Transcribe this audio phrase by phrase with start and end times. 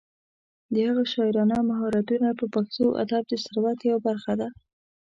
[0.73, 4.47] د هغه شاعرانه مهارتونه د پښتو ادب د ثروت یوه برخه ده.